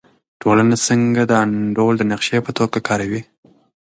ټولنه 0.41 0.75
څنګه 0.87 1.21
د 1.25 1.31
انډول 1.43 1.93
د 1.97 2.03
نقشې 2.11 2.39
په 2.45 2.51
توګه 2.57 2.77
کاروي؟ 2.87 3.21